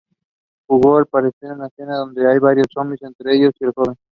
Luego 0.67 0.97
aparece 0.97 1.45
una 1.53 1.67
escena 1.67 1.95
donde 1.97 2.27
hay 2.27 2.39
varios 2.39 2.65
zombies, 2.73 3.03
entre 3.03 3.35
ellos, 3.35 3.51
el 3.59 3.71
joven. 3.71 3.95